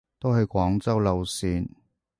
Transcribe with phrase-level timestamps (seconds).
[0.19, 1.67] 都係廣州路線